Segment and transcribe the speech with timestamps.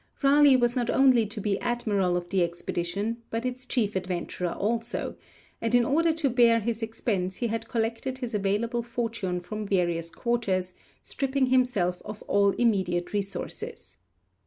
[0.23, 5.15] Raleigh was not only to be admiral of the expedition, but its chief adventurer also,
[5.61, 10.09] and in order to bear this expense he had collected his available fortune from various
[10.09, 13.97] quarters, stripping himself of all immediate resources.